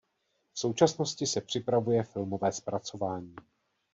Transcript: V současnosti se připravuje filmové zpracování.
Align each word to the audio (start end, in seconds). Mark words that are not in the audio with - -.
V 0.53 0.59
současnosti 0.59 1.25
se 1.27 1.41
připravuje 1.41 2.03
filmové 2.03 2.51
zpracování. 2.51 3.35